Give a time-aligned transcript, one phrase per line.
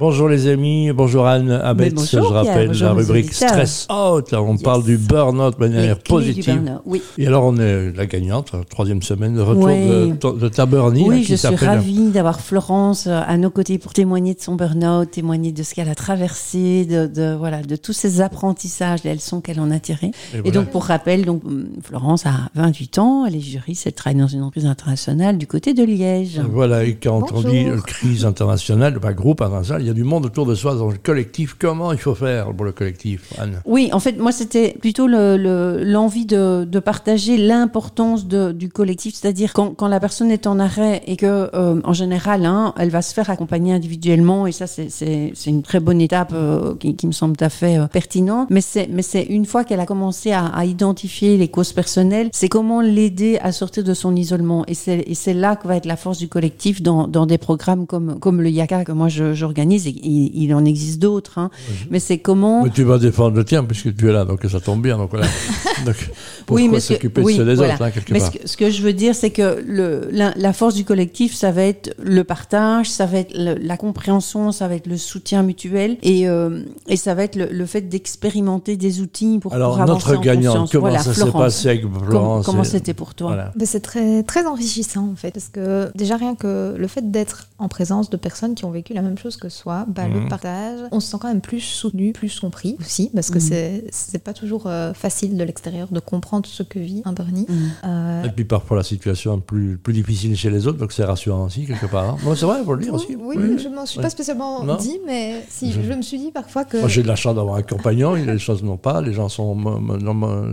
[0.00, 3.48] Bonjour les amis, bonjour Anne Abetz, bonjour, je rappelle Pierre, la rubrique les.
[3.48, 4.62] Stress Out, là on Yes.
[4.62, 6.78] parle du burn-out de Les manière clés du positive.
[6.86, 7.02] Oui.
[7.18, 11.20] Et alors on est la gagnante, la troisième semaine de retour de, de, là, Oui,
[11.20, 15.10] qui je suis ravie d'avoir Florence euh, à nos côtés pour témoigner de son burn-out,
[15.10, 19.42] témoigner de ce qu'elle a traversé, de, de, voilà, de tous ces apprentissages, les leçons
[19.42, 20.12] qu'elle en a tirées.
[20.32, 20.50] Et Et, voilà.
[20.52, 24.28] donc, pour rappel, donc, hum, Florence a 28 ans, elle est juriste, elle travaille dans
[24.28, 26.40] une entreprise internationale du côté de Liège.
[26.50, 27.50] Voilà, et quand on Bonjour.
[27.50, 30.74] dit euh, crise internationale, bah, groupe international, il y a du monde autour de soi
[30.74, 31.56] dans le collectif.
[31.58, 33.60] Comment il faut faire pour le collectif, Anne?
[33.64, 39.52] Oui, en fait, moi, c'était plutôt le- le- l'envie de, partager l'importance du collectif, c'est-à-dire
[39.52, 43.12] quand, la personne est en arrêt et que, euh, en général, hein, elle va se
[43.12, 47.44] faire accompagner individuellement, et ça, c'est- une très bonne étape euh, qui, me semble tout
[47.44, 48.48] à fait euh, pertinente.
[48.50, 53.38] Mais c'est une fois qu'elle a commencé à, identifier les causes personnelles, c'est comment l'aider
[53.42, 54.64] à sortir de son isolement.
[54.68, 58.50] Et c'est là que va être la force du collectif dans, des programmes comme, le
[58.50, 59.34] Yaka que moi je-
[59.86, 61.38] et il, il en existe d'autres.
[61.38, 61.50] hein.
[61.90, 62.64] Mais c'est comment...
[62.64, 64.96] Mais tu vas défendre le tien puisque tu es là, donc ça tombe bien.
[64.98, 65.26] Donc voilà.
[65.86, 66.10] donc,
[66.46, 67.74] pourquoi que- s'occuper oui, de ceux des voilà.
[67.74, 70.08] autres, hein, quelque Mais part ce que, ce que je veux dire, c'est que le,
[70.12, 73.76] la, la force du collectif, ça va être le partage, ça va être le- la
[73.76, 77.66] compréhension, ça va être le soutien mutuel et, euh, et ça va être le, le
[77.66, 80.70] fait d'expérimenter des outils pour, Alors, pour avancer notre en gagnante, conscience.
[80.72, 81.40] comment Voilà, ça s'est Florence.
[81.42, 83.52] passé avec Florence Comment et- c'était pour toi Voilà.
[83.56, 87.48] Ben, c'est très, très enrichissant en fait, parce que déjà rien que le fait d'être
[87.58, 90.22] en présence de personnes qui ont vécu la même chose que soi, ben, Mhm.
[90.24, 93.40] le partage, on se sent quand même plus soutenu, plus compris aussi, parce que Mhm.
[93.40, 97.46] c'est c'est pas toujours euh, facile de l'extérieur de comprendre ce que vit un Bernie.
[97.48, 97.54] Mm.
[97.84, 101.04] Euh, Et puis parfois la situation est plus, plus difficile chez les autres, donc c'est
[101.04, 102.04] rassurant aussi quelque part.
[102.10, 102.16] hein.
[102.24, 103.16] Bon, c'est vrai, faut le dire aussi.
[103.18, 104.02] oui, je m'en suis Oui.
[104.02, 104.76] pas spécialement Non.
[104.76, 106.76] dit, mais si, Je- je me suis dit parfois que.
[106.78, 109.56] Moi j'ai de la chance d'avoir un compagnon, les choses n'ont pas, les gens sont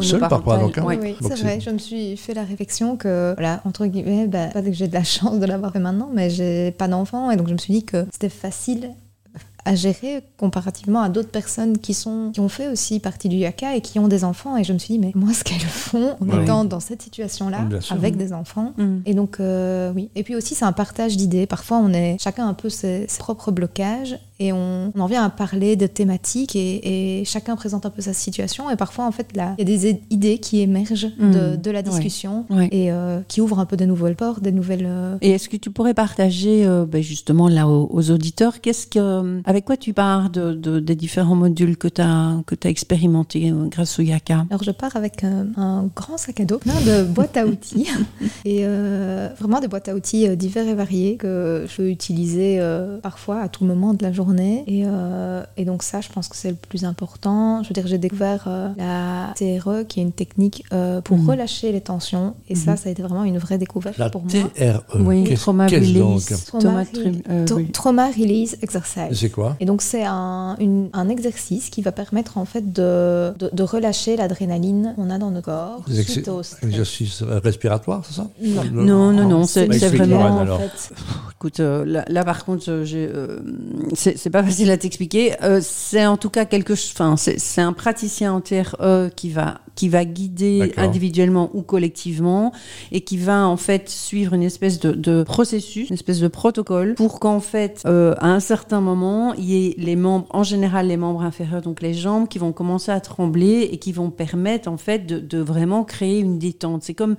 [0.00, 0.58] seuls parfois.
[0.58, 0.84] Donc, hein.
[0.86, 1.60] Oui, c'est vrai.
[1.60, 4.94] Je me suis fait la réflexion que, voilà, entre guillemets, bah, pas que j'ai de
[4.94, 7.30] la chance de l'avoir fait maintenant, mais j'ai pas d'enfant.
[7.30, 8.90] Et donc, je me suis dit que c'était facile
[9.64, 13.76] à gérer comparativement à d'autres personnes qui, sont, qui ont fait aussi partie du Yaka
[13.76, 14.56] et qui ont des enfants.
[14.56, 16.42] Et je me suis dit, mais moi, ce qu'elles font en Ouais.
[16.42, 17.94] étant dans cette situation-là, Bien sûr.
[17.94, 18.98] avec des enfants, Mm.
[19.06, 20.10] et donc, euh, oui.
[20.16, 21.46] Et puis aussi, c'est un partage d'idées.
[21.46, 25.24] Parfois, on est chacun un peu ses, ses propres blocages et on, on en vient
[25.24, 28.70] à parler de thématiques et, et chacun présente un peu sa situation.
[28.70, 31.56] Et parfois, en fait, là, il y a des idées qui émergent de, Mm.
[31.58, 32.68] de la discussion Ouais.
[32.72, 34.86] et euh, qui ouvrent un peu de nouvelles portes, des nouvelles.
[34.86, 38.86] euh, Et est-ce que tu pourrais partager, euh, ben, justement, là, aux, aux auditeurs, qu'est-ce
[38.86, 42.68] que, avec quoi tu pars de, de- des différents modules que tu as, que as
[42.68, 44.46] expérimentés grâce au Yaka?
[44.50, 47.88] Alors je pars avec euh, un grand sac à dos, plein de boîtes à outils
[48.44, 48.64] et
[49.38, 52.60] vraiment des boîtes à outils divers et variés que je peux utiliser
[53.02, 56.36] parfois à tout moment de la journée et, euh, et donc ça je pense que
[56.36, 57.62] c'est le plus important.
[57.62, 61.30] Je veux dire j'ai découvert euh, la TRE qui est une technique euh, pour Mhm.
[61.30, 64.30] relâcher les tensions et ça ça a été vraiment une vraie découverte La pour moi.
[64.30, 66.44] TRE, Oui, qu'est-ce trauma qu'est-ce donc release.
[66.46, 66.84] Trauma,
[67.72, 68.22] Trauma euh, oui.
[68.22, 69.02] Release Exercise.
[69.12, 73.32] C'est quoi Et donc c'est un, une- un exercice qui va permettre en fait de,
[73.38, 76.62] de, de relâcher l'adrénaline qu'on a dans notre corps Des suite au stress.
[76.62, 78.62] exercices respiratoires, c'est ça Non.
[78.84, 80.54] Non, non, non, c'est Bah, c'est explique-moi, vraiment.
[80.54, 80.92] En fait.
[81.42, 83.40] Écoute, euh, là, par contre, euh, euh,
[83.94, 85.34] c'est pas facile à t'expliquer.
[85.60, 86.92] C'est en tout cas quelque chose.
[86.94, 92.52] Enfin, c'est un praticien en TRE qui va qui va guider individuellement ou collectivement
[92.92, 96.94] et qui va en fait suivre une espèce de, de processus, une espèce de protocole
[96.94, 100.86] pour qu'en fait, euh, à un certain moment, il y ait les membres, en général
[100.86, 104.68] les membres inférieurs, donc les jambes, qui vont commencer à trembler et qui vont permettre
[104.70, 106.84] en fait de, de vraiment créer une détente.
[106.84, 107.16] C'est comme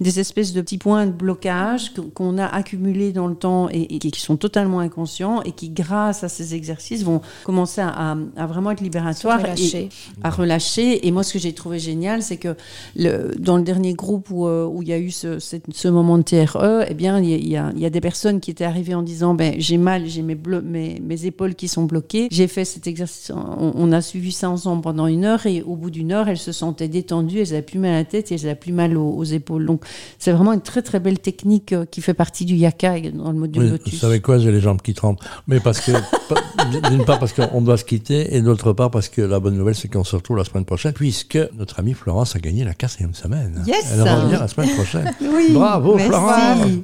[0.00, 3.98] des espèces de petits points de blocage qu'on a accumulés dans le temps et, et
[3.98, 8.46] qui sont totalement inconscients et qui, grâce à ces exercices, vont commencer à, à- à
[8.46, 9.88] vraiment être libératoires et
[10.22, 11.06] à relâcher.
[11.06, 12.54] Et moi, ce que j'ai trouvé génial, c'est que
[12.96, 16.18] le, dans le dernier groupe où, euh, où il y a eu ce, ce moment
[16.18, 18.94] de TRE, eh bien, il y, a- il y a, des personnes qui étaient arrivées
[18.94, 22.28] en disant, ben, j'ai mal, j'ai mes, mes, mes épaules qui sont bloquées.
[22.30, 25.76] J'ai fait cet exercice, on, on a suivi ça ensemble pendant une heure et au
[25.76, 28.34] bout d'une heure, elles se sentaient détendues, elles avaient plus mal à la tête et
[28.34, 29.66] elles avaient plus mal aux, aux épaules.
[29.66, 29.82] Donc,
[30.18, 33.38] c'est vraiment une très très belle technique euh, qui fait partie du Yaka dans le
[33.38, 33.94] module Oui, Lotus.
[33.94, 35.18] vous savez quoi, j'ai les jambes qui tremblent.
[35.48, 35.92] Mais parce que,
[36.90, 39.74] d'une part parce qu'on doit se quitter, et d'autre part parce que la bonne nouvelle,
[39.74, 43.62] c'est qu'on se retrouve la semaine prochaine, puisque notre Florence a gagné la quatrième semaine.
[43.66, 45.12] Yes Elle va revenir la semaine prochaine.
[45.20, 46.08] Oui, Bravo, merci.
[46.08, 46.66] Florence.